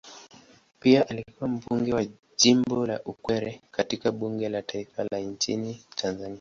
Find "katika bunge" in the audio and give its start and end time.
3.71-4.49